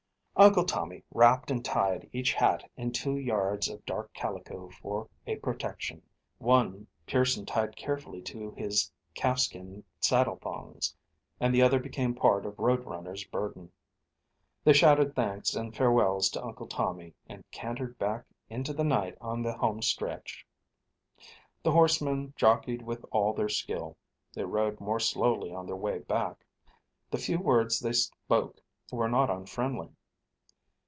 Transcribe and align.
Uncle 0.37 0.63
Tommy 0.63 1.03
wrapped 1.11 1.51
and 1.51 1.63
tied 1.63 2.09
each 2.11 2.33
hat 2.33 2.67
in 2.75 2.91
two 2.91 3.15
yards 3.15 3.69
of 3.69 3.85
dark 3.85 4.11
calico 4.15 4.69
for 4.81 5.07
a 5.27 5.35
protection. 5.35 6.01
One 6.39 6.87
Pearson 7.05 7.45
tied 7.45 7.75
carefully 7.75 8.23
to 8.23 8.49
his 8.57 8.91
calfskin 9.13 9.83
saddle 9.99 10.37
thongs; 10.37 10.95
and 11.39 11.53
the 11.53 11.61
other 11.61 11.79
became 11.79 12.15
part 12.15 12.47
of 12.47 12.57
Road 12.57 12.83
Runner's 12.85 13.23
burden. 13.25 13.71
They 14.63 14.73
shouted 14.73 15.15
thanks 15.15 15.53
and 15.55 15.75
farewells 15.75 16.27
to 16.29 16.43
Uncle 16.43 16.65
Tommy, 16.67 17.13
and 17.29 17.43
cantered 17.51 17.99
back 17.99 18.25
into 18.49 18.73
the 18.73 18.85
night 18.85 19.15
on 19.21 19.43
the 19.43 19.53
home 19.55 19.83
stretch. 19.83 20.47
The 21.61 21.71
horsemen 21.73 22.33
jockeyed 22.35 22.81
with 22.81 23.05
all 23.11 23.33
their 23.35 23.49
skill. 23.49 23.95
They 24.33 24.45
rode 24.45 24.79
more 24.79 24.99
slowly 24.99 25.53
on 25.53 25.67
their 25.67 25.75
way 25.75 25.99
back. 25.99 26.43
The 27.11 27.19
few 27.19 27.37
words 27.37 27.79
they 27.79 27.93
spoke 27.93 28.59
were 28.91 29.09
not 29.09 29.29
unfriendly. 29.29 29.89